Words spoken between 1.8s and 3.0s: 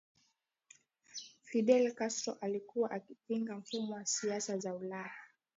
Castro alikuwa